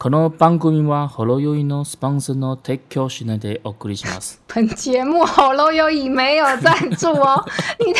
[0.00, 4.40] この番組はほろ酔いのスポンサーの提供しないでお送りします。
[4.46, 7.44] 本节目好喽优已没有赞助哦，
[7.80, 7.92] 你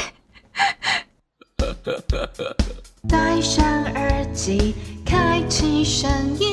[3.08, 3.64] 戴上
[3.94, 4.74] 耳机，
[5.04, 6.46] 开启声音，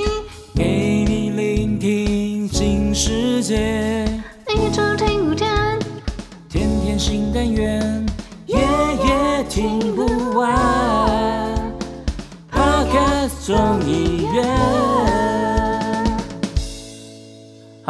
[0.56, 4.06] 给你聆听新世界，
[4.48, 5.78] 一周听五天。
[6.50, 8.06] 天天新单元，
[8.48, 11.78] 夜夜听不完。
[12.50, 14.87] Podcast 众议院。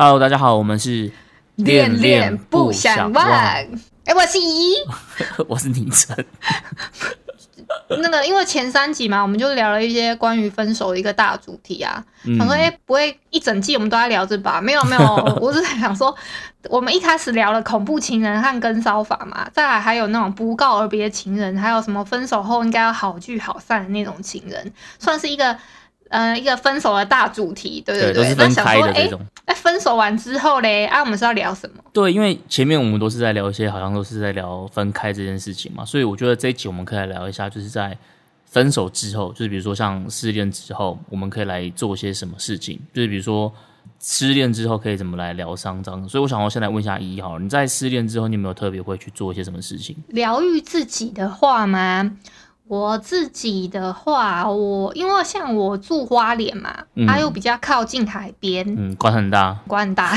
[0.01, 1.11] Hello，大家好，我们是
[1.57, 3.27] 恋恋不想忘。
[3.29, 3.67] 哎、
[4.15, 4.77] 我是怡。
[5.49, 6.25] 我是宁晨。
[8.01, 12.05] 那个，因为前三集嘛，我们就聊了一些关于分手的一个大主题啊。
[12.39, 14.61] 想说，哎、不会一整季我们都在聊这吧？
[14.61, 15.03] 没有，没有，
[15.43, 16.15] 我是在想说，
[16.71, 25.59] 我们一开始聊了恐怖情人和跟骚法嘛，再来还有那种不告而别情人，还有什么分手后应该要好聚好散的那种情人，算是一个
[26.09, 29.21] 呃一个分手的大主题，对对对，都是分开的这种。
[29.47, 31.83] 那分手完之后嘞，啊，我们是要聊什么？
[31.93, 37.97] 对，因为前面我们都是在聊一些，好像都是在聊分开这件事情嘛，所以我觉得这一集我们可以来聊一下，就是在
[38.47, 43.53] 分手之后，就是比如说像失恋之后，我们可以来做些什么事情，就是比如说
[44.01, 46.09] 失恋之后可以怎么来疗伤这样。
[46.09, 49.97] 所以我想要先来问一下一好了，你在失恋之后，你有没有特别会去做一些什么事情？
[50.09, 52.11] 疗愈自己的话吗？
[52.69, 60.15] 我自己的话，我因为像我住花莲嘛，嗯它又比较靠近海边，嗯，管很大，管很大，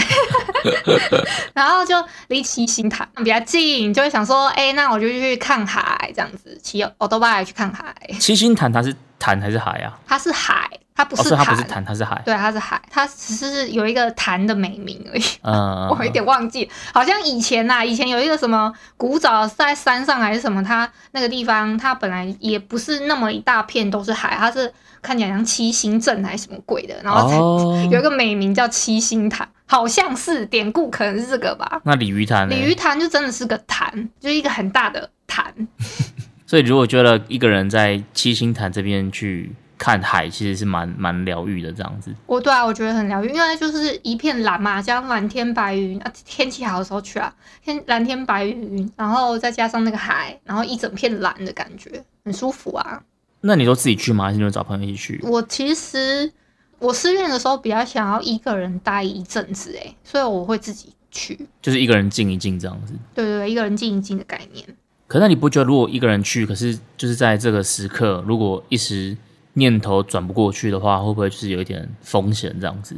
[1.54, 1.96] 然后就
[2.28, 7.96] 离七星潭比较近，就会想说，哎、那我就去看海，这样子骑 t o b i 去看海。
[8.20, 9.98] 七星潭它是潭还是海啊？
[10.06, 12.22] 它是海，它不哦，是它不，是潭，它是海。
[12.26, 15.24] 对，它是海，它只是有一个潭的美名而已。
[15.42, 31.82] 嗯， 我有点忘记，好像以前呐、以前有一个什么古早在山上还是什么，它那个地方它本来也不是那么一大片都是海，它是看起来像七星阵还是什么鬼的，然后 有一个美名叫七星潭，好像是典故可能是这个吧。
[31.84, 32.56] 那鲤鱼潭呢？
[32.56, 35.54] 鲤鱼潭就真的是个潭，就是一个很大的潭。
[36.46, 39.50] 所以如果觉得一个人在七星潭这边去
[39.82, 42.14] 看海，其实是蛮蛮疗愈的这样子。
[42.28, 47.34] 我对啊，我觉得很疗愈，因为就是一片蓝嘛，加上蓝天白云啊，天气好的时候去啊，
[47.64, 53.02] 天蓝天白云，然后再加上那个海，然后一整片蓝的感觉，很舒服啊。
[53.42, 54.26] 那你都自己去吗？
[54.26, 55.20] 还是你会找朋友一起去？
[55.24, 56.32] 我其实
[56.78, 61.48] 我失恋的时候比较想要一个人待一阵子，诶，所以我会自己去。
[61.60, 62.94] 就是一个人静一静这样子。
[63.16, 64.64] 对对对，一个人静一静的概念。
[65.08, 69.18] 可是那你不觉得，如果一个人去，可是就是在这个时刻，如果一时
[69.54, 72.96] 念头转不过去的话，会不会就是有一点风险这样子？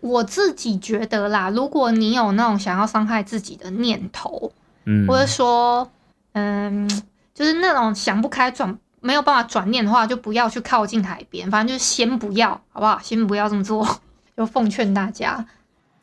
[0.00, 4.52] 我自己觉得啦，如果你有那种想要伤害自己的念头，
[4.84, 5.90] 嗯，或者说，
[6.34, 6.88] 嗯，
[7.34, 13.00] 就是那种想不开转没有办法转念的话，就不要去靠近海边，反正就是先不要，好不好？
[13.02, 13.84] 先不要这么做，
[14.36, 15.44] 就奉劝大家。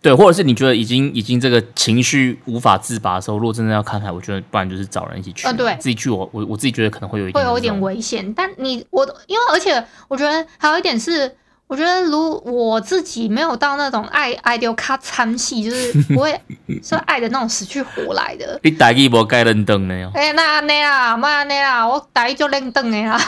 [0.05, 5.47] 对，或者是你觉得已经已经这个情绪无法自拔的时候，如果真的要看海，我觉得不然就是找人一起去。
[5.47, 8.31] 呃对自己去我我我自己觉得可能会有一会有一点危险。
[8.35, 11.35] 但你我因为而且我觉得还有一点是，
[11.65, 16.39] 我觉得如我自己没有到那种爱爱丢卡参戏，就是 不会
[16.83, 18.59] 是爱的那种死去活来的。
[18.61, 20.11] 你打一波该认凳呢？
[20.13, 23.19] 哎、那安尼啦，莫安尼啦，我打一就认凳的啦。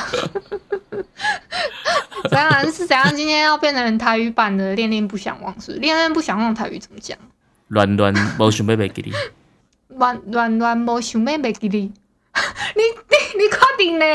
[2.29, 3.07] 怎样是怎样？
[3.15, 5.73] 今天要变成台语版的《恋恋不想忘》是？
[5.73, 7.17] 恋恋不想忘台语怎么讲？
[7.69, 9.13] 乱乱无想要袂给你。
[9.89, 11.91] 乱乱乱无想要袂记 你。
[12.75, 14.05] 你你你确定呢？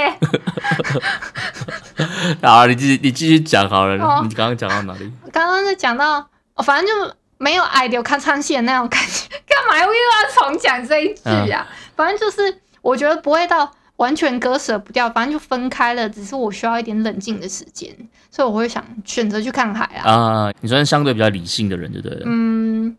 [2.48, 3.96] 好，你继续你继续讲好了。
[4.02, 5.12] 哦你刚刚讲到哪里？
[5.32, 6.18] 刚刚是讲到，
[6.54, 9.28] 哦反正就没有爱丢看唱戏的那种感觉。
[9.46, 11.66] 干嘛又要重讲这一句啊？
[11.96, 13.70] 反正就是我觉得不会到
[14.02, 17.88] 完全割舍不掉，反正就分开了，只是我需要一点冷静的时间，
[18.32, 20.10] 所以我会想选择去看海啊。
[20.10, 22.22] 啊、你算是相对比较理性的人，就对了。
[22.24, 22.96] 嗯，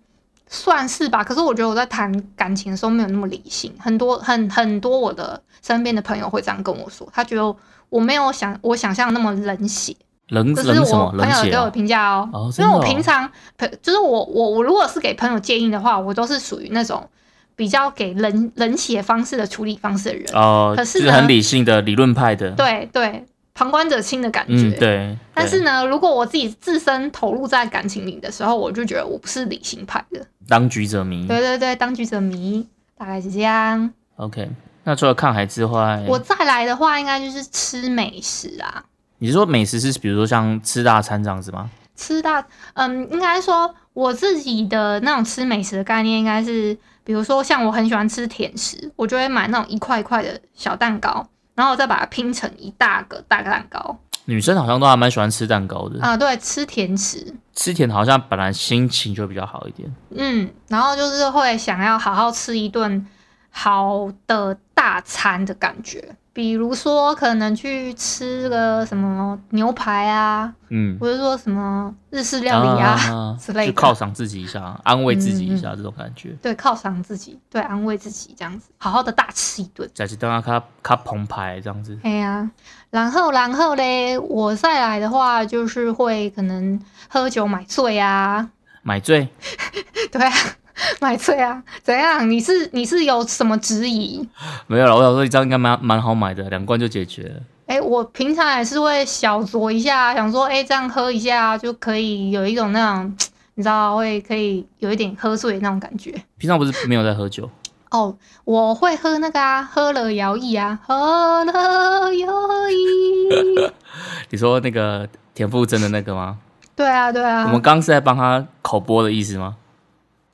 [0.48, 1.22] 算是吧。
[1.22, 7.56] 可是我觉得我在谈感情的时候没有那么理性，很多很很多我的身边的朋友会这样跟我说，他觉得
[7.90, 9.94] 我没有想我想象那么冷血。
[10.30, 11.12] 冷这是冷什么？
[11.14, 17.06] 我朋友给我评价哦因为我平常朋就是我我我如果是给朋友建议的话，我都是属于那种
[17.56, 20.26] 比较给冷冷血方式的处理方式的人。
[20.34, 24.54] 哦，可是是很理性的理论派的。，对对，旁观者清的感觉。
[24.54, 24.80] 嗯，对。
[24.80, 30.26] 对但是呢，如果我自己自身投入在感情里的时候，我就觉得我不是理性派的。
[30.48, 31.28] 当局者迷。
[31.28, 32.68] 对对对，当局者迷，
[32.98, 33.92] 大概是这样。
[34.18, 34.50] OK，
[34.84, 38.84] 那除了看海之外，我再来的话，应该就是吃美食啊，
[39.18, 41.70] 你是说美食是比如说像吃大餐这样子吗？
[41.96, 54.00] 吃大，嗯，应该说我自己的那种吃美食的概念，应该是，比如说像我很喜欢吃甜食，我就会买那种一块一块的小蛋糕，然后再把它拼成一大个大蛋糕。
[54.26, 59.94] 女生好像都还蛮喜欢吃蛋糕的，啊，对，吃甜食，吃甜好像本来心情就比较好一点。
[60.12, 63.06] 嗯，然后就是会想要好好吃一顿
[63.50, 72.98] 好的大餐的感觉，比如说可能去吃个什么牛排啊，嗯，或者说什么日式料理啊
[73.40, 76.32] 之类的，就犒赏自己一下，安慰自己一下这种感觉。
[76.42, 81.96] 对，犒赏自己，对，安慰自己这样子，好好的大吃一顿，再去当他他他澎湃这样子。
[82.02, 82.50] 哎呀，
[82.90, 88.50] 然后然后嘞，我再来的话就是会可能喝酒买醉啊，
[88.82, 89.30] 买醉，
[90.12, 90.34] 对啊。
[91.02, 91.62] 买醉啊？
[91.82, 92.30] 怎样？
[92.30, 94.28] 你是你是有什么质疑？
[94.68, 97.42] 没有了，我想说这样应该蛮蛮好买的，两罐就解决了。
[97.66, 103.16] 哎，我平常也是会小酌一下，想说，哎，这样喝一下就可以有一种那种，
[103.56, 106.14] 你知道，会可以有一点喝醉那种感觉。
[106.38, 107.50] 平常不是没有在喝酒？
[107.92, 113.72] 哦，我会喝那个啊，喝了摇曳啊，喝了摇曳。
[114.32, 116.40] 你说那个田馥甄的那个吗？
[116.76, 117.46] 对啊，对啊。
[117.46, 119.56] 我们刚是在帮他口播的意思吗？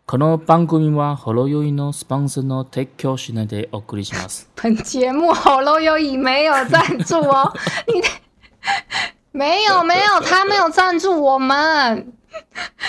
[0.09, 4.49] この番組はホロヨイのスポンサーの提供しないでお送りします。
[4.55, 7.53] 本节目好ロヨイ没有赞助哦，
[7.87, 8.03] 你
[9.33, 12.13] 没有没有，他没有赞助我们，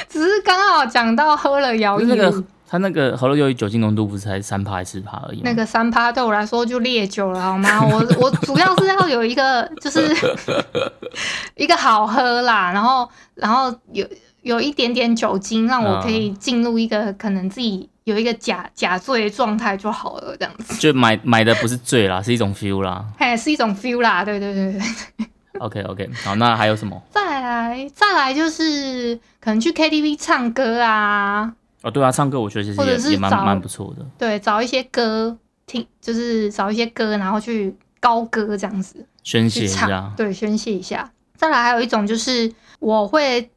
[0.09, 2.43] 只是刚好讲到喝了摇曳。
[2.67, 5.41] 他那个喉咙由于酒精浓度不是才三趴还是四趴而已？
[5.43, 7.79] 那个三趴对我来说就烈酒了，好吗？
[7.85, 10.13] 我我主要是要有一个就是
[11.55, 14.05] 一个好喝啦，然后然后有
[14.42, 20.76] 有一点点酒精，让我可以进入一个可能自己有一个假假醉的状态就好了，这样子。
[20.78, 23.04] 就买买的不是醉啦，是一种 feel 啦。
[23.18, 24.80] 嘿，是一种 feel 啦，对对对对。
[25.58, 27.02] OK OK，好，那还有什么？
[27.10, 31.52] 再来再来就是可能去 KTV 唱歌啊。
[31.82, 34.06] 哦，对啊，唱歌我觉得其实也蛮蛮不错的。
[34.18, 40.12] 对，找一些歌听，就是找一些歌，然后去高歌这样子宣泄一下。
[40.16, 41.10] 对，宣泄一下。
[41.36, 42.50] 再来还有一种就是
[42.80, 43.50] 我会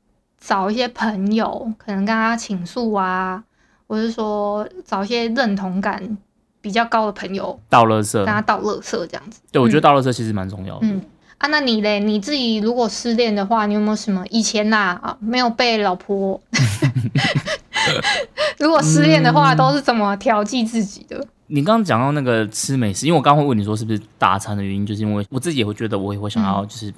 [0.45, 3.41] 找一些朋友，可能跟他倾诉啊，
[3.87, 6.17] 或是说找一些认同感
[6.59, 9.39] 比较高的朋友倒乐色，跟他倒乐色这样子。
[9.51, 10.87] 对，我觉得倒乐色其实蛮重要的。
[10.87, 11.01] 嗯
[11.39, 11.99] 啊，那你嘞？
[11.99, 16.39] 你自己如果失恋的话，你有没有什么以前呐啊没有被老婆？
[18.59, 21.25] 如果失恋的话，都是怎么调剂自己的？
[21.47, 26.93] 你刚刚讲到那个吃美食，因为我刚刚会问你说是不是大餐的原因，就是因为我自己也会觉得我也会想要就是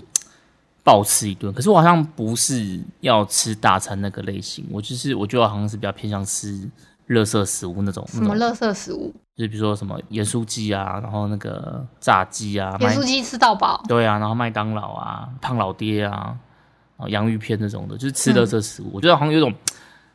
[0.85, 6.69] 暴吃一顿，可是我好像不是要吃大餐那个类型，我就是我觉得好像是比较偏向吃
[7.07, 8.07] 热色食物那种。
[8.07, 9.13] 什么热色食物？
[9.35, 13.83] 就是比如说什么盐酥鸡啊，然后那个炸鸡啊，盐酥鸡吃到饱。
[13.89, 16.37] 对啊，然后麦当劳啊，胖老爹啊，
[16.95, 19.53] 然后洋芋片那种的，就是吃热色食物，我觉得好像有种。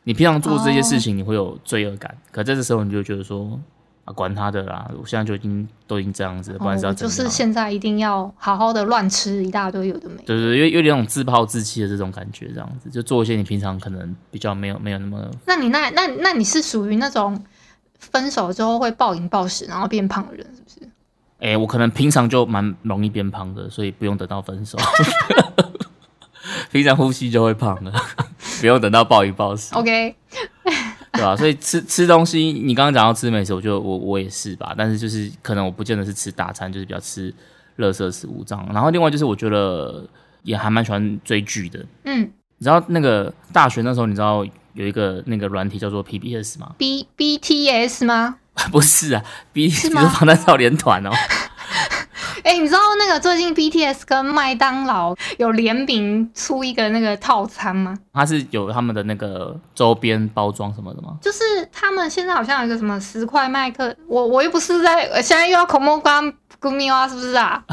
[0.03, 3.61] 你平常做这些事情，你会有罪恶感，可在这时候你就觉得说
[4.11, 15.31] 啊，管他的啦，我现在就已经都已经这样子，不管是要就是现在一定要好好的乱吃一大堆有的没，对对，有有点那种自暴自弃的这种感觉，这样子就做一些你平常可能比较没有没有那么。
[15.47, 17.43] 那你那那那你是属于那种
[17.99, 20.91] 分手之后会暴饮暴食然后变胖的人是不是？
[21.39, 24.77] 哎，我可能平常就蛮容易变胖的，所以不用等到分手，
[26.71, 27.93] 平常呼吸就会胖的。
[28.61, 30.15] 不用等到暴饮暴食，OK，
[31.13, 31.37] 对吧？
[31.37, 34.75] 所以吃吃东西，你刚刚讲到吃美食，我就我我也是吧。
[34.77, 37.33] 但是就是可能我不见得是吃大餐，就是比较吃
[37.77, 38.69] 乐色食物这样。
[38.73, 40.05] 然后另外就是我觉得
[40.43, 41.85] 也还蛮喜欢追剧的。
[42.05, 42.21] 嗯，
[42.59, 48.37] 你知道那个大学那时候，你知道有一个那个软体叫做 PBS 吗？B B T S 吗？
[48.71, 51.11] 不是啊，B 是防弹少年团哦。
[52.43, 57.97] 哎，你知道那个最近 BTS 跟麦当劳有联名出一个那个套餐吗？
[58.13, 61.17] 它是有他们的那个周边包装什么的吗？
[61.21, 61.39] 就是
[61.73, 67.63] 他们现在好像有一个什么十块麦克，我我又不是在现在又要口沫关咕咪啊，是不是啊？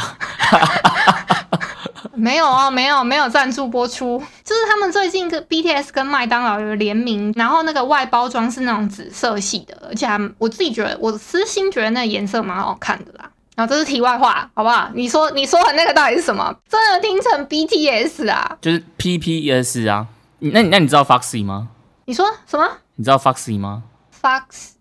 [2.13, 10.07] 没有啊，没有没有赞助播出，就是他们最近跟 BTS 跟麦当劳有联名，然后那个外包装是那种紫色系的，而且
[10.39, 13.29] 我自己觉得，我私心觉得那个颜色蛮好看的啦。
[13.57, 14.87] 然后这是题外话，好不好？
[14.93, 16.55] 你说你说的那个到底是什么？
[16.69, 18.55] 真的听成 BTS 啊？
[18.61, 20.05] 就是 PPS 啊？
[20.37, 21.69] 那那你知道 Foxy 吗？
[22.05, 22.69] 你说什么？
[22.97, 23.81] 你知道 Foxy 吗
[24.21, 24.73] ？Fox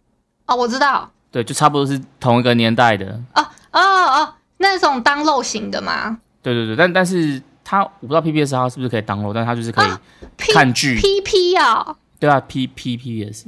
[0.47, 1.11] 哦，我知道。
[1.31, 3.19] 对，就差不多是同一个年代的。
[3.35, 3.43] 哦
[3.73, 6.19] 哦哦，那种当漏型的吗？
[6.43, 10.99] 对对对，但但是它我不知道 PPS 它是不是可以当漏，但它就是可以看剧。
[11.01, 11.97] PP 啊？
[12.21, 13.47] 对啊，PPPS。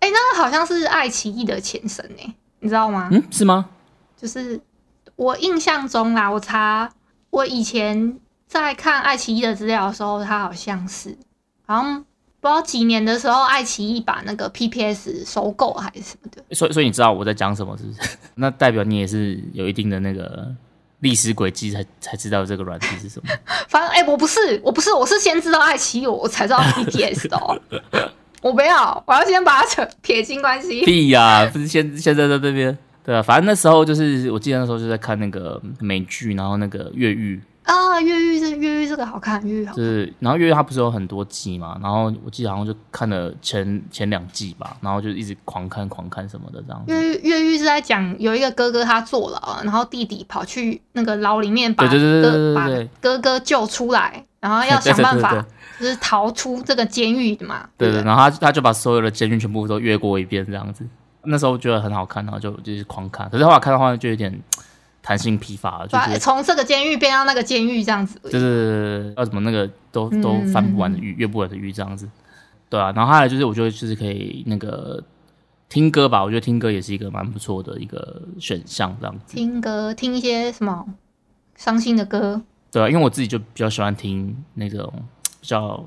[0.00, 3.08] 哎，那个好像是爱奇艺的前身呢，你知道吗？
[3.10, 3.70] 嗯，是吗？
[4.16, 4.58] 就是
[5.16, 6.90] 我印象中啦，我查
[7.30, 11.16] 我以前在看爱奇艺的资料的时候，它好像是
[11.66, 12.04] 好像
[12.40, 16.44] 不知道几年的时候，爱奇艺把那个 PPS 收购还是什么的。
[16.54, 18.16] 所以，所以你知道我在讲什么是不是？
[18.36, 20.46] 那代表你也是有一定的那个
[21.00, 23.28] 历史轨迹才才知道这个软体是什么。
[23.68, 27.58] 反正哎、我不是，我不是，我是先知道爱奇艺，我才知道 BTS 的哦。
[28.42, 30.84] 我没有，我要先把它扯撇清关系。
[30.84, 39.76] 屁呀、不是现现在在这边，对啊，反正那时候就是我记得那时候就在看那个美剧，然后那个越狱，啊，越狱这越狱这个好看，越狱好看。
[39.76, 46.92] 就是然后越狱它不是有很多季嘛，然后我记得好像就看了前前两季吧，然后就一直狂看狂看什么的这样子。
[46.92, 52.68] 越狱越狱是在讲有一个哥哥他坐牢，然后弟弟跑去那个牢里面把哥把
[53.00, 55.30] 哥哥救出来，然后要想办法
[55.78, 57.68] 对就是逃出这个监狱的嘛。
[57.78, 58.04] 对对，对？
[58.04, 60.84] 然后他他就把所有的监狱全部都越过一遍这样子。
[61.26, 64.42] 那时候觉得很好看，然后就就是狂看，可是后来看的话就有点
[65.02, 68.18] 弹性疲乏了，就是从这个监狱变到那个监狱这样子。
[68.24, 72.08] 就是要怎么那个都都嗯翻不完的鱼，越不完的鱼这样子。
[72.68, 75.00] 对啊，然后还有就是我觉得就是可以那个
[75.68, 79.36] 听歌吧，我觉得听歌也是一个蛮不错的一个选项这样子。
[79.36, 80.84] 听歌，听一些什么
[81.54, 82.42] 伤心的歌。
[82.72, 84.92] 对啊，因为我自己就比较喜欢听那种
[85.40, 85.84] 比较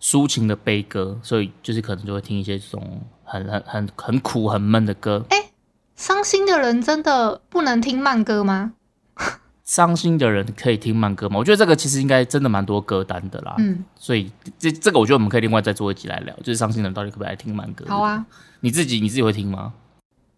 [0.00, 5.24] 抒情的悲歌，所以就是可能就会听一些这种很很很很苦很闷的歌。
[5.30, 5.50] 哎
[5.96, 8.74] 伤心的人真的不能听慢歌吗？
[9.64, 11.38] 伤心的人可以听慢歌吗？
[11.38, 13.54] 我觉得这个其实应该真的蛮多歌单的啦。
[13.58, 17.86] 嗯，所以这这个我觉得我们可以另外再做一集来聊，就是伤心的人到底可不可以来听慢歌？
[17.88, 18.24] 好，啊，
[18.60, 19.72] 你自己你自己会听吗？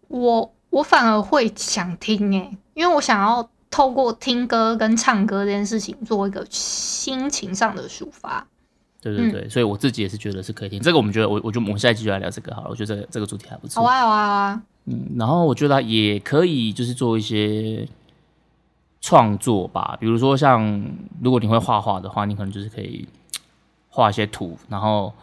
[0.07, 8.47] 我我反而会想听诶，因为我想要透过听歌跟唱歌这件事情做一个心情上的抒发。
[9.01, 10.79] 对对对，所以我自己也是觉得是可以听。
[10.81, 12.69] 这个我们觉得，我我觉得我们下一期就来聊这个好了。
[12.69, 13.81] 我觉得这个这个主题还不错。
[13.81, 14.61] 好啊，好啊，好啊。
[14.85, 17.87] 嗯，然后我觉得也可以，就是做一些
[18.99, 20.85] 创作吧，比如说像
[21.21, 23.07] 如果你会画画的话，你可能就是可以
[23.87, 25.13] 画一些图，然后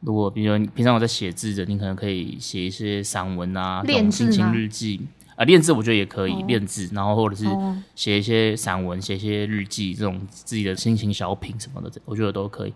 [0.00, 5.00] 如果比如说你平常有在写字的，你可能可以写一些散文啊，这种练字心情日记
[5.36, 12.72] 啊，练字我觉得也可以哦练字，然后或者是哦写一些散文、写一些日记，这种自己的心情小品什么的，我觉得都可以。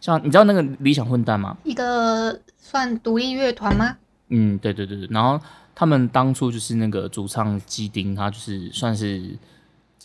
[0.00, 1.56] 像你知道那个理想混蛋吗？
[1.64, 3.96] 一个算独立乐团吗？
[4.28, 5.08] 嗯，对对对对。
[5.10, 5.40] 然后
[5.74, 9.36] 他们当初就是那个主唱基丁，他就是算是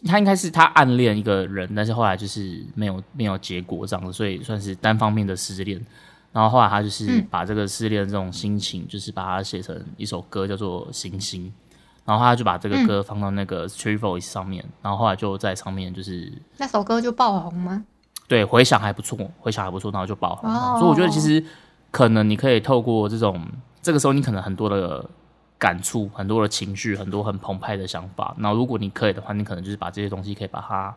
[0.06, 5.80] 他应该是他暗恋一个人，但是后来就是没有没有结果这样子，所以算是单方面的失恋。
[6.34, 11.44] 然后后来他就是嗯把这个失恋的这种心情，就是把它写成一首歌，叫做《行星》。
[12.04, 17.84] 然后他就把这个歌放到那个 Street Voice 上面，然后后来就在上面就是那首歌就爆红吗？
[18.28, 20.58] 对，回响还不错，回响还不错，然后就爆红了。
[20.58, 21.44] 哦所以我觉得其实
[21.92, 23.40] 可能你可以透过这种，
[23.82, 25.08] 这个时候你可能很多的
[25.58, 28.36] 感触、很多的情绪、很多很澎湃的想法。
[28.40, 30.94] 那如果你可以的话，你可能就是把这些东西可以把它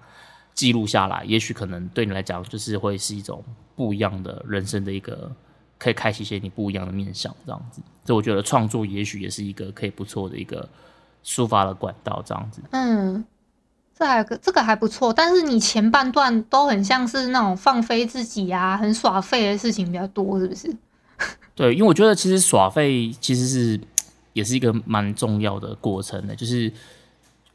[0.54, 3.44] 记录下来，也许可能对你来讲就是会是一种
[3.76, 5.30] 不一样的人生的一个，
[5.78, 7.80] 可以开启一些你不一样的面向，这样子。
[8.04, 10.68] 所以我觉得创作也许也是一个可以不错的一个
[11.24, 12.60] 抒发的管道，这样子。
[12.72, 13.24] 嗯，
[13.98, 20.72] 这还个这个还不错，但是你前半段都很像是那种放飞自己啊，很耍废的事情比较多，是不是？
[21.56, 23.80] 对，因为我觉得其实耍废其实是
[24.34, 26.72] 也是一个蛮重要的过程的，就是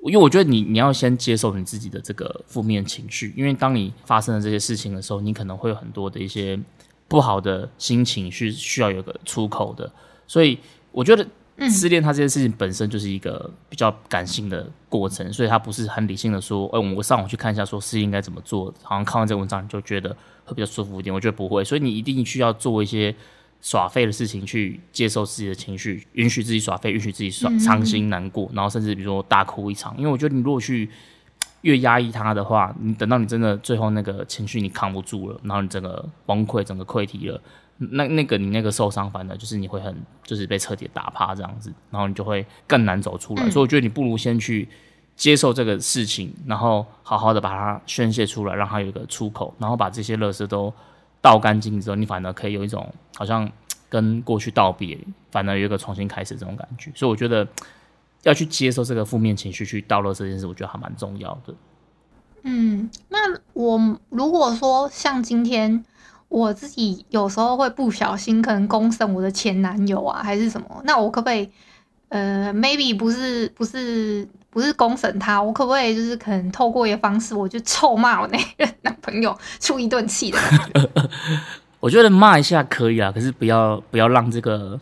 [0.01, 6.59] 因为我觉得你你要先接受你自己的这个负面情绪，因为当你发生了这些事情的时候，你可能会有很多的一些
[7.07, 9.89] 不好的心情是需要有个出口的，
[10.27, 10.59] 所以
[10.91, 11.25] 我觉得
[11.57, 20.09] 嗯失恋它这件事情本身就是一个比较感性的过程，所以它不是很理性的说，哎、我上网去看一下说是应该怎么做，好像看完这个文章你就觉得
[20.45, 21.13] 会比较舒服一点。
[21.13, 23.15] 我觉得不会，所以你一定需要做一些
[23.61, 29.95] 耍废的事情去接受自己的情绪，允许自己耍废，允许自己伤心难过，然后甚至比如说大哭一场。
[29.97, 30.89] 因为我觉得你如果去
[31.61, 37.39] 越压抑它的话，你等到你真的最后那个情绪你扛不住了，然后你整个崩溃，整个溃堤了。
[37.77, 43.43] 那那个你那个受伤，反而就是你会很就是被彻底打趴这样子，然后你就会更难走出来。
[43.43, 44.67] 嗯所以我觉得你不如先去
[45.15, 50.73] 接受这个事情，然后好好的把它宣泄出来，让它有一个出口，然后把这些乐色都
[51.21, 53.49] 倒干净之后，你反而可以有一种好像
[53.89, 54.97] 跟过去道别，
[55.31, 56.91] 反而有一个重新开始这种感觉。
[56.95, 57.47] 所以我觉得
[58.23, 61.53] 要去接受这个负面情绪，去倒垃圾这件事，我觉得还蛮重要的。
[62.43, 65.85] 嗯，那我如果说像今天
[66.33, 71.47] 我自己有时候会不小心可能公审我的前男友啊，还是什么，那我可不可以
[72.09, 80.39] 呃，maybe 不是不是不是公审他，我可不可以就是可能透过一个方式，我就臭骂我那个男朋友出一顿气的？
[81.79, 84.79] 我觉得骂一下可以啊，可是不要不要让这个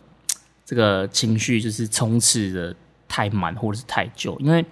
[0.64, 2.74] 这个情绪就是充斥的
[3.06, 4.64] 太满或者是太久，因为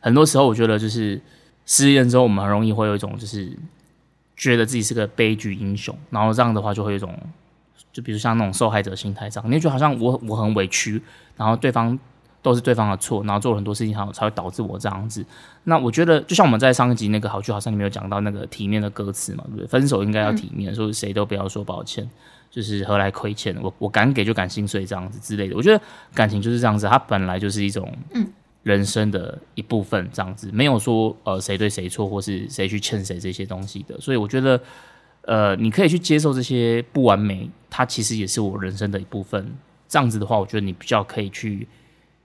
[0.00, 1.18] 很多时候我觉得就是
[1.64, 3.56] 失恋之后，我们很容易会有一种就是
[4.36, 7.18] 觉得自己是个悲剧英雄，然后这样的话就会有一种
[7.92, 11.00] 就比如像那种受害者心态这样，你就觉得好像我我很委屈，
[11.36, 11.98] 然后对方
[12.42, 15.24] 都是对方的错，然后做了很多事情，才才会导致我这样子。
[15.64, 19.66] 那我觉得，就像我们在上一集那个好剧好像里面有讲到那个体面的歌词嘛，对不对？
[19.66, 22.08] 分手应该要体面，说谁都不要说抱歉，
[22.50, 23.56] 就是何来亏欠？
[23.60, 25.56] 我我敢给就敢心碎这样子之类的。
[25.56, 25.82] 我觉得
[26.14, 28.28] 感情就是这样子，它本来就是一种嗯
[28.66, 33.96] 人生的一部分，这样子没有说呃谁对谁错，或是谁去欠谁这些东西的。
[34.00, 34.60] 所以我觉得，
[35.22, 39.54] 呃，你可以去接受这些不完美，它其实也是我人生的一部分。
[39.86, 41.68] 这样子的话，我觉得你比较可以去。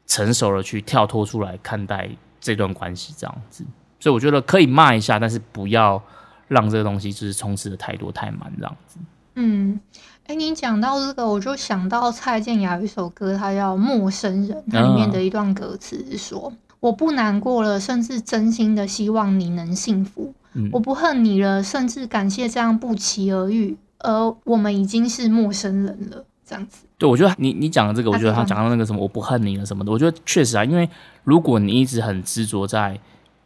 [0.08, 3.64] 成熟了，去跳脱出来看待这段关系，这样子，
[3.98, 6.04] 所以我觉得可以骂一下，但是不要
[6.50, 9.00] 让这个东西就是充斥的太多太满，这样子。
[9.36, 9.80] 嗯，
[10.28, 20.34] 哎，你讲到这个，我就想到蔡健雅有一首歌，它叫《陌生人》，它里面的一段歌词是说：“我不难过了，甚至真心的希望你能幸福；
[20.72, 26.86] 我不恨你了，甚至感谢这样不期而遇，而我们已经是陌生人了。”这样子。
[26.98, 30.88] 对，我觉得你你讲的这个，我觉得他讲到那个什么，我不恨你了什么的，我觉得确实啊，因为
[31.24, 33.00] 如果你一直很执着在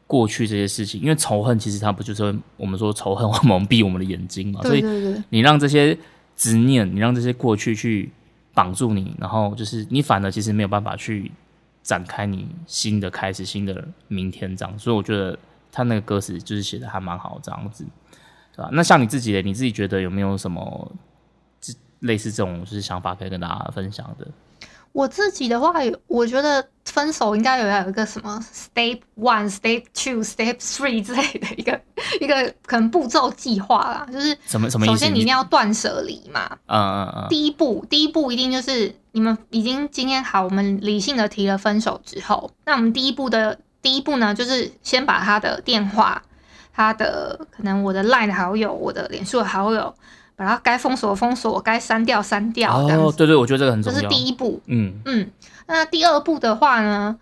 [0.08, 4.84] 过去这些事情，因为仇恨其实它不就是我们说仇恨 会蒙蔽我们的眼睛嘛，所以
[5.30, 5.98] 你让这些
[6.36, 8.12] 执念，你让这些过去去
[8.54, 11.32] 绑住你，然后就是你反而其实没有办法去
[11.84, 15.38] 展开你新的开始，新的明天这样，所以我觉得
[15.72, 17.86] 他那个歌词就是写的还蛮好这样子，
[18.56, 18.70] 对吧？
[18.72, 20.92] 那像你自己的，你自己觉得有没有什么
[21.60, 21.74] 这？
[22.02, 24.28] 类似这种就是想法，可以跟大家分享的。
[24.96, 25.74] 我自己的话，
[26.08, 31.78] 我觉得分手应该有有一个什么 step one、step two、step three 之类的一个
[32.22, 34.08] 一个可能步骤计划啦。
[34.10, 34.86] 就是什么什么？
[34.86, 36.50] 首先你一定要断舍离嘛。
[36.68, 37.28] 嗯嗯嗯。
[37.28, 46.24] 第一步，第一步一定就是你们已经今天好，我们理性的提了分手之后，那我们第一步的第一步呢，就是先把他的电话、
[46.74, 49.94] 他的可能我的 line 的好友、我的脸书的好友。
[50.36, 52.78] 把它该封锁封锁，该删掉删掉。
[52.78, 54.00] 哦，对对，我觉得这个很重要。
[54.00, 54.62] 这是第一步。
[54.68, 55.30] 嗯嗯，
[55.68, 57.18] 那第二步的话呢？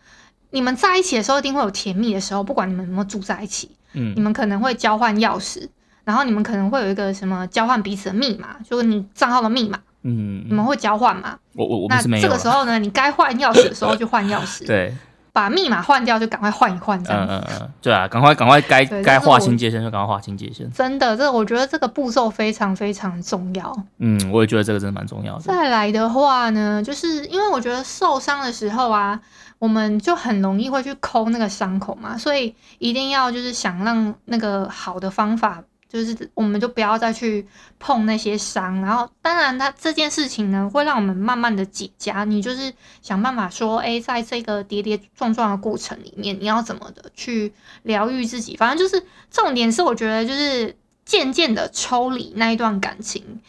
[0.52, 3.72] 你们在一起的时候一定会有甜蜜的时候，不管你们有没有住在一起。
[3.94, 5.68] 嗯，你们可能会交换钥匙，
[6.04, 9.80] 然后你们可能会有一个什么交换彼此的密码，就是你账号的密码。
[10.04, 11.38] 嗯，你们会交换吗？
[11.56, 14.66] 我我我那这个时候呢，你该换钥匙的时候就换钥匙。
[14.68, 14.96] 对。
[15.34, 17.26] 把密码换掉，就赶快换一换，这样。
[17.28, 20.72] 嗯嗯嗯，对啊，赶快赶快该该划清界限就赶快划清界限。
[20.72, 23.76] 真的，这我觉得这个步骤非常非常重要。
[23.98, 25.42] 嗯，我也觉得这个真的蛮重要的。
[25.42, 29.20] 再来的话呢，就是因为我觉得受伤的时候啊，
[29.58, 35.64] 我们就很容易会去抠那个伤口嘛，所以一定要就是想让那个好的方法。
[35.94, 37.46] 就是我们就不要再去
[37.78, 42.26] 碰那些伤，然后当然，它这件事情呢，会让我们慢慢的解痂。
[42.26, 47.54] 你就是想办法说，哎，在这个跌跌撞撞的过程里面，你要怎么的去
[47.84, 48.58] 疗愈自己？
[48.58, 50.76] 反正就是重点是，我觉得就是
[51.06, 53.40] 渐渐的抽离那一段感情。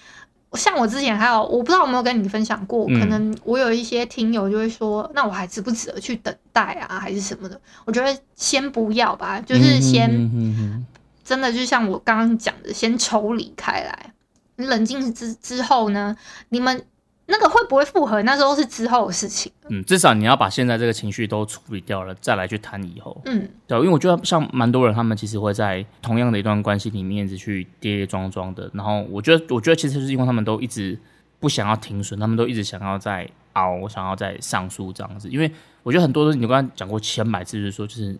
[0.52, 7.58] 像我之前还有，我不知道有没有跟你分享过，可能我有一些听友就会说，那我还值不值得去等待啊，还是什么的？
[7.86, 10.84] 我觉得先不要吧，就是先。
[11.24, 14.12] 真的就像我刚刚讲的，先抽离开来，
[14.56, 16.14] 你冷静之之后呢，
[16.50, 16.84] 你们
[17.26, 19.50] 那个会不会复合，那时候是之后的事情。
[19.70, 23.18] 嗯，至少你要把现在这个情绪都处理掉了，再来去谈以后。
[23.24, 28.70] 嗯，对，因为我觉得像蛮多人，他们其实会在同样的一段关系里面一直去跌跌撞撞的。
[28.74, 30.98] 然后我觉得，我觉得其实是因为他们都一直
[31.40, 35.30] 不想要停损，他们都一直想要在熬，想要在上诉这样子。
[35.30, 35.50] 因为
[35.82, 38.14] 我觉得很多人，你刚刚讲过千百次，就是说就是。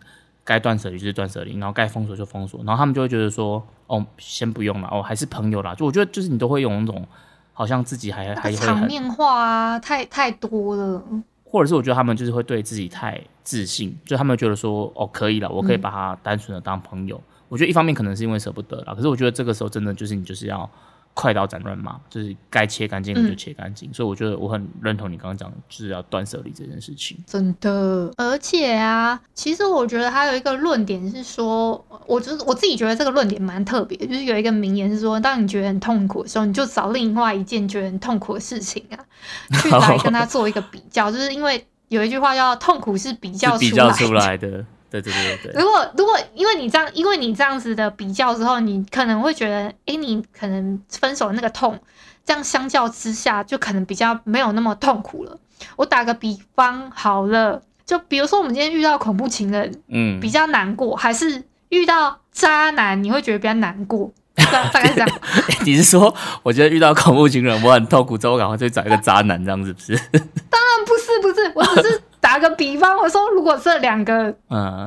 [0.44, 5.74] 该断舍离就是断舍离，然后该封锁就封锁，然后他们就会觉得说，哦，先不用了，哦，还是朋友啦。
[5.74, 7.06] 就我觉得，就是你都会有那种，
[7.52, 11.02] 好像自己还还会场面话啊，太太多了。
[11.44, 17.20] 或者是我觉得他们就是会对自己太自信，就他们觉得说，哦，可以了，我可以把他单纯的当朋友。
[17.48, 20.68] 我觉得一方面可能是因为舍不得了，可是我觉得这个时候真的就是你就是要。
[21.14, 27.16] 快刀斩乱麻，就是该切干净的就切干净，所以我觉得我很认同你刚刚讲，就是要断舍离这件事情。
[27.24, 38.98] 真的，而且啊，其实我觉得还有一个论点是说，我觉得我自己觉得这个论点蛮特别，就是有一个名言是说，当你觉得很痛苦的时候，你就找另外一件觉得很痛苦的事情啊，
[39.62, 44.66] 去来跟他做一个比较，就是因为有一句话叫“痛苦是比较比较出来的”。
[45.00, 45.62] 对对对对。
[45.62, 51.78] 如果如果因为你这样，因为你这样子的比较之后，你可能会觉得，哎，你可能分手那个痛，
[52.24, 55.38] 这样相较之下，就可能比较没有那么痛苦了。
[55.76, 64.12] 我打个比方好了，就比如说我们今天遇到恐怖情人，嗯，比较难过，还是遇到渣男，你会觉得比较难过？
[64.36, 65.08] 大概是这样。
[65.64, 69.96] 你是说，我觉得遇到恐怖情人我很痛苦，之后赶快去找一个渣男，这样是不是？
[70.50, 72.02] 当然不是，不是，我只是。
[72.24, 74.34] 打个比方，我说如果这两个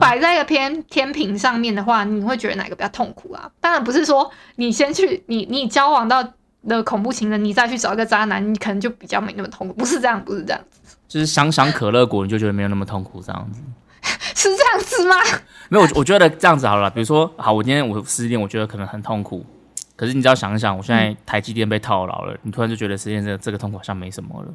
[0.01, 3.47] 摆在一个天天平上面的话，你会觉得哪个比较痛苦啊？
[3.61, 6.27] 当然不是说你先去你你交往到
[6.67, 9.73] 的恐怖情人，你再去找一个渣男，你可能就比较没那么痛苦。
[9.75, 13.61] 不是这样，不是这样子，就是想想可乐果，你就觉得没有那么痛苦这样子。
[14.33, 15.15] 是这样子吗？
[15.69, 16.89] 没有，我我觉得这样子好了。
[16.89, 19.45] 比如说，好，我今天我失恋，我觉得可能很痛苦。
[19.95, 24.49] 可是你只要想一想，我现在台积电被套牢了，你突然就觉得失恋这个这个痛苦好像没什么了。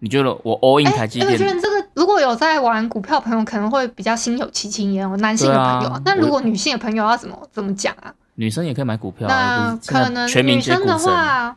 [0.00, 1.32] 你觉得我 all in 台积电？
[1.32, 5.10] 我觉得这个如果有在玩股票朋友，可能会比较心有戚戚焉。
[5.18, 8.12] 男性的朋友，那如果女性的朋友要怎么怎么讲啊？
[8.34, 11.56] 女生也可以买股票啊，可能女生的话，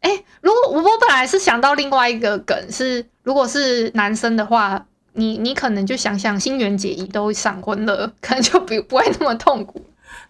[0.00, 4.84] 哎，如果我我本来是想到另外一个梗是，如果是男生的话。
[5.14, 9.78] 你你可能就想想，新垣结衣都闪婚了，可能就不不会那么痛苦。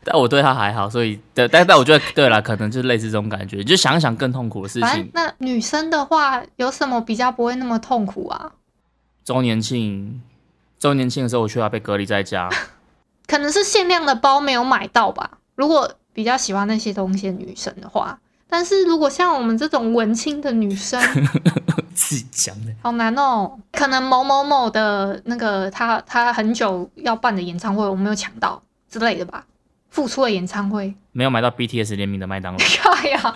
[0.04, 5.10] 但我对他还好，所以但但但我觉得对了，可能就是类似这种感觉，就想想更痛苦的事情。
[5.14, 8.52] 那女生的话，有什么比较不会那么痛苦啊？
[9.24, 10.20] 周年庆，
[10.78, 12.48] 周年庆的时候，我却要被隔离在家。
[13.26, 15.38] 可能是限量的包没有买到吧。
[15.54, 18.18] 如果比较喜欢那些东西的女生的话。
[18.54, 21.00] 但是如果像我们这种文青的女生，
[21.96, 23.50] 自己讲的好难哦。
[23.72, 29.42] 可能某某某的那个他他很久要办的演唱会，我没有抢到之类的吧？
[29.92, 32.58] 复出的演唱会 没有买到 BTS 联名的麦当劳。
[32.96, 33.34] 哎呀，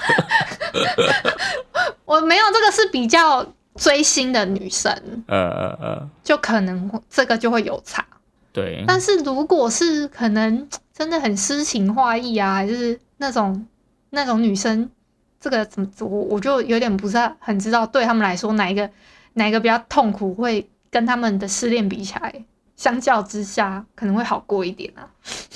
[2.05, 4.91] 我没有这个是比较追星的女生，
[5.29, 8.05] 呃呃呃，就可能这个就会有差。
[8.53, 13.67] 对，但是如果是可能真的很诗情画意啊，还是那种
[14.11, 14.91] 那种女生。
[15.39, 18.91] 这个怎么我我就有点不是很知道，对他们来说哪一个
[19.35, 22.35] 哪一个比较痛苦，会跟他们的失恋比起来，
[22.77, 25.03] 相较之下可能会好过一点啊。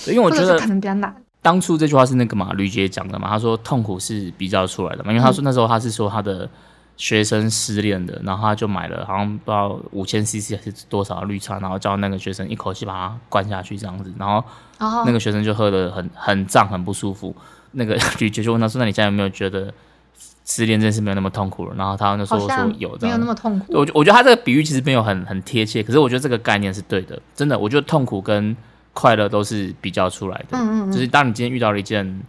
[0.09, 1.15] 因为我觉得可能比较难。
[1.43, 6.49] 当初这句话是那个嘛，吕姐讲的嘛，他说痛苦是比较出来的嘛，因为他说那时候他是说他的
[6.97, 14.45] 学生失恋的，然后他就买了好像不知道五千 CC 还是多少绿茶，然后叫那个学生一口气把它灌下去这样子，然后
[15.07, 17.35] 那个学生就喝的很很胀很不舒服。
[17.73, 19.73] 那个 吕杰就问他说：“那你现在有没有觉得
[20.51, 27.59] 失恋这件事没有那么痛苦了？”然后他那时候说：“有，没有那么痛苦。”我我觉得他这个比喻其实没有很很贴切，可是我觉得这个概念是对的，真的。
[27.59, 28.57] 我觉得痛苦跟
[28.93, 30.59] 快乐都是比较出来的。
[30.59, 30.93] 嗯嗯。
[30.93, 32.21] 就是当你今天遇到了一件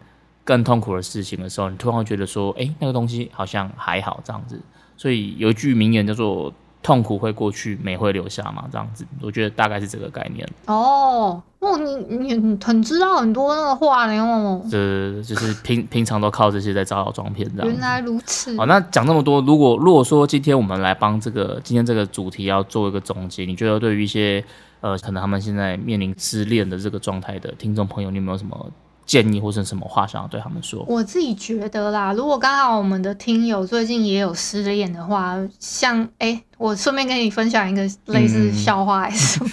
[0.44, 4.62] 更痛苦的事情的时候，你突然会觉得说：“哎，那个东西好像还好这样子。”
[4.96, 6.54] 所以有一句名言叫做。
[6.84, 8.66] 痛苦会过去，美会留下嘛？
[8.72, 10.48] 这样子，我觉得大概是这个概念。
[10.66, 14.62] 哦，哦，你你很知道很多那个话呢哦。
[14.70, 17.72] 对就是平 平常都靠这些在招摇撞骗这样。
[17.72, 18.58] 原来如此。
[18.58, 24.44] 好，那讲这么多，如果如果说今天我们来帮这个今天这个主题要做一个总结，你觉得对于一些
[24.82, 28.72] 呃，可能他们现在面临失恋的这个状态的听众朋友，你有没有什么？
[29.12, 30.86] 建议或者什么话想要对他们说？
[30.88, 39.52] 我自己觉得啦，如果刚好我们的听友最近也有失恋的话，像哎，我顺便跟你分享一个类似笑话还是什么？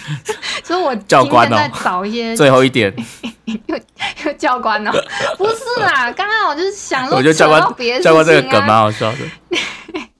[0.63, 2.95] 所 以我今天在找一些最后一点，
[3.67, 3.77] 又
[4.23, 4.91] 又教官哦，
[5.37, 7.61] 不是啦，刚刚我就是想说，我觉得教官
[8.01, 9.17] 教官这个梗蛮好笑的，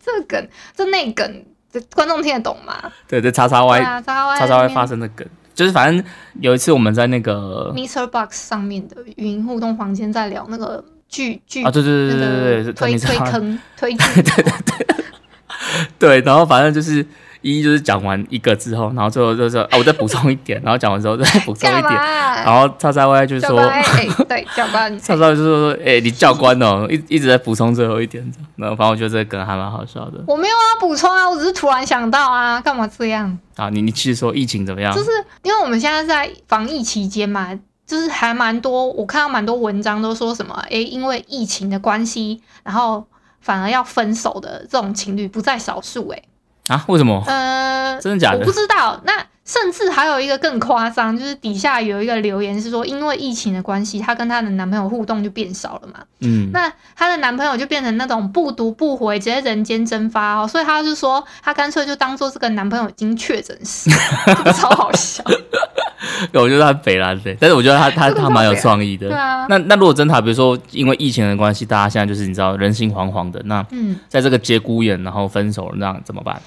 [0.03, 2.91] 这个梗这内梗，这观众听得懂吗？
[3.07, 5.25] 对，这叉叉 Y 叉叉 Y 叉叉 Y 发生的梗。
[5.59, 6.01] 就是反正
[6.39, 8.07] 有一次我们在那个 Mr.
[8.07, 14.87] Box 上面的语音互动房间在聊那个剧剧啊，对对对对对，推推坑推剧，对对对，
[15.99, 17.05] 对，然后反正就是。
[17.41, 23.57] 一就是讲完一个之后，然后最后就说啊，我再补充一点，然后讲完之后再补充一点，然后叉叉 Y 就是说，
[24.27, 28.23] 对教官， 叉叉就是说，哎，你教官哦，一一直在补充最后一点，
[28.55, 30.23] 然后反正我觉得这个梗还蛮好笑的。
[30.27, 33.37] 我没有要补充啊，我只是突然想到啊，干嘛这样？
[33.55, 34.93] 啊，你你其实说疫情怎么样？
[34.93, 35.09] 就是
[35.43, 43.05] 因为我们现在在防疫期间嘛，就是还蛮多，我看到蛮多文章都说什么，哎，因为疫情的关系，然后
[43.39, 46.21] 反而要分手的这种情侣不在少数，哎。
[46.69, 46.83] 啊？
[46.87, 47.21] 为什么？
[47.27, 48.39] 呃，真的假的？
[48.39, 48.99] 我不知道。
[49.03, 49.13] 那
[49.49, 56.01] 甚至还有一个更夸张，就是底下有一个留言是说，因为疫情的关系，她跟她的男朋友互动就变少了嘛。
[56.19, 56.51] 嗯。
[56.53, 60.47] 那她的男朋友就变成那种不读不回，直接人间蒸发哦。
[60.47, 63.89] 所以她就说，她干脆就当做这个男朋友已经确诊死，
[64.53, 65.23] 超好笑。
[66.33, 69.09] 我觉得他北蓝的，但是我觉得他他他蛮有创意的。
[69.09, 69.47] 对啊。
[69.49, 76.39] 那那如果真的，比如说因为疫情的关系，大家现在就是你知道人心惶惶的，那嗯，在这个节骨眼，然后分手了，那怎么办？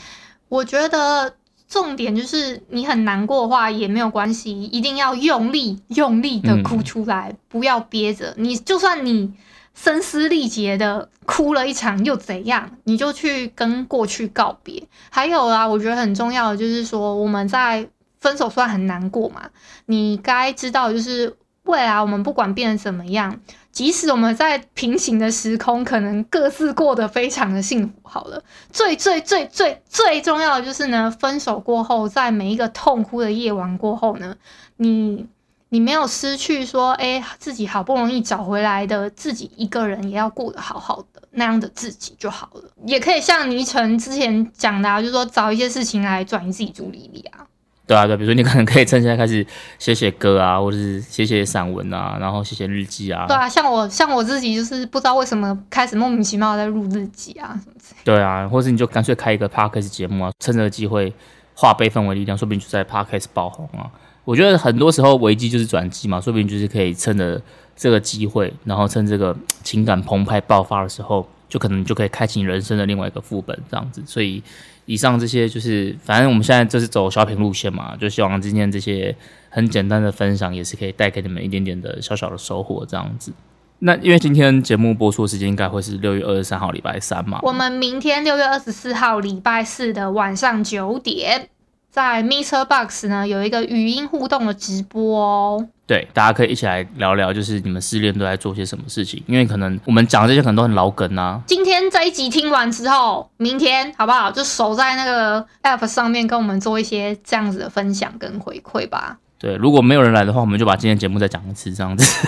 [0.49, 1.33] 我觉得
[1.73, 8.35] 重点就是你很难过的话也没有关系，一定要用力用力的哭出来，不要憋着。
[8.37, 9.33] 你就算你
[9.75, 12.71] 声嘶力竭的哭了一场又怎样？
[12.85, 14.87] 你就去跟过去告别。
[15.09, 17.89] 还有啊，我觉得很重要的就是说，我们在
[18.21, 19.49] 分手虽然很难过嘛，
[19.87, 21.35] 你该知道就是
[21.73, 23.41] 未来我们不管变得怎么样。
[23.73, 27.95] 即使我们在平行的时空，可能各自过得非常的幸福。
[28.03, 34.37] 好了，最最最最最重要的就是呢，分手过后，在每一个痛哭的夜晚过后呢，
[34.77, 35.27] 你
[35.71, 42.65] 你没有失去说，哎，自己好不容易找回来的自己一个人也要过得好好的那样的自己就好了。
[42.85, 47.47] 也可以像倪晨之前讲的，啊就是说找一些事情来转移自己注意力啊。
[47.93, 49.47] 对啊，对，比如说你可能可以趁现在开始
[49.79, 53.27] 写写歌啊，或者是写写散文啊，然后写写日记啊。
[53.29, 58.01] 对啊，像我像我自己就是不知道为什么开始莫名其妙在录日记啊什么之类。
[58.03, 61.13] 对啊，或者你就干脆开一个 podcast 节目啊，趁这个机会
[61.55, 63.91] 化悲愤为力量，说不定就在 podcast 爆红啊。
[64.25, 67.39] 我觉得很多时候危机就是转机嘛，说不定就是可以趁着
[67.77, 74.03] 这个机会，然后趁这个情感澎湃爆发的时候，就可能就可以开启人生的另外一个副本这样子。
[74.07, 74.43] 所以。
[74.87, 79.15] 以上这些就是，反正我们现在就是走小品路线嘛，就希望今天这些
[79.49, 83.33] 很简单的分享也是可以带给你们一点点的小小的收获，这样子。
[83.81, 91.49] 那因为今天节目播出的时间应该会是六月二十三号礼拜三嘛，我们明天六月二十四号礼拜四的晚上九点。
[91.91, 92.65] 在 Mr.
[92.65, 101.39] Box 呢有一个语音互动的直播哦，对，大家可以一起来聊聊，就是你们失恋都在做些什么事情，因为可能我们讲这些可能都很老梗啊。
[101.47, 104.31] 今天这一集听完之后，明天好不好？
[104.31, 109.19] 就守在那个 App 上面，跟我们做一些这样子的分享跟回馈吧。
[109.39, 112.27] 对，如果没有人来的话，我们就把今天节目再讲一次，这样子。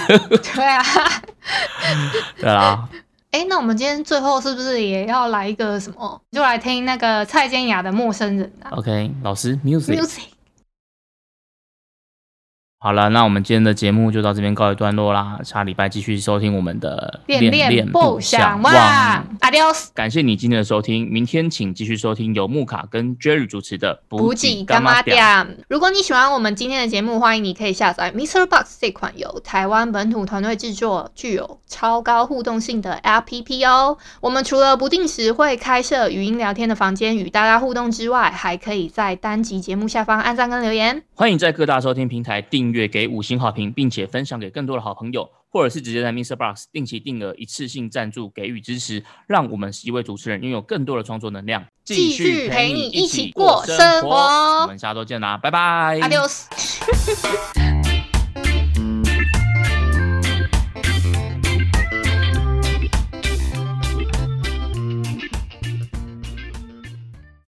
[0.55, 0.83] 对啊，
[2.39, 2.87] 对啊。
[3.31, 6.21] 哎，那我们今天最后是不是也要来一个什么？
[6.33, 8.73] 就来听那个蔡健雅的《陌生人》啊。
[8.73, 10.34] OK，老师，music。
[12.85, 15.39] 好了，那我们今天的节目就到这边告一段落啦。
[15.43, 18.75] 下礼拜继续收听我们的恋恋不想忘
[19.41, 19.87] ，Adios。
[19.95, 25.65] 感谢你今天的收听，明天请继续收听由木卡跟 Jerry 主持的补给干妈店。
[25.67, 28.45] 如果你喜欢我们今天的节目，欢迎你可以下载 Mr.
[28.45, 33.97] Box 这款由台湾本土团队制作、具有超高互动性的 APP 哦。
[34.21, 41.03] 我们除了不定时会开设语音聊天的房间与大家互动之外，还可以在单集节目下方按赞跟留言。
[41.15, 42.74] 欢迎在各大收听平台订。
[42.75, 46.35] 月给五星好评，并且分享给更多的好朋友，或者是直接在 Mr.
[46.35, 54.09] Box 定期定额一次性赞助给予支持，让我们十一位主持人拥有更多的创作能量，继续陪你一起过生活。
[54.63, 57.84] 我们下周见啦，拜拜，Adios。